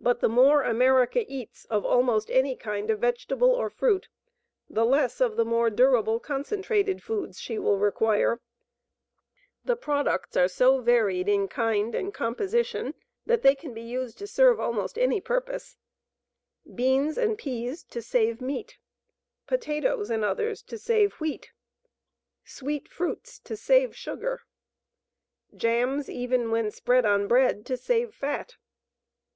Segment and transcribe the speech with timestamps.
[0.00, 4.08] But the more America eats of almost any kind of vegetable or fruit,
[4.68, 8.40] the less of the more durable, concentrated foods will she require.
[9.64, 14.26] The products are so varied in kind and composition that they can be used to
[14.26, 15.76] serve almost any purpose
[16.74, 18.78] beans and peas to save meat;
[19.46, 21.52] potatoes and others to save wheat;
[22.44, 24.40] sweet fruits to save sugar;
[25.56, 28.56] jams, even, when spread on bread, to save fat.